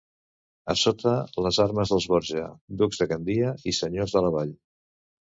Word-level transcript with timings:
A 0.73 0.75
sota, 0.83 1.11
les 1.45 1.59
armes 1.65 1.91
dels 1.93 2.07
Borja, 2.13 2.45
ducs 2.79 3.01
de 3.01 3.07
Gandia 3.11 3.51
i 3.73 3.75
senyors 3.81 4.15
de 4.17 4.23
la 4.27 4.33
vall. 4.37 4.55